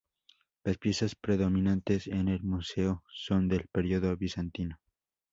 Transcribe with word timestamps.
Las 0.63 0.79
piezas 0.79 1.13
predominantes 1.13 2.07
en 2.07 2.27
el 2.27 2.41
museo 2.41 3.03
son 3.13 3.47
del 3.47 3.67
periodo 3.67 4.17
bizantino. 4.17 4.79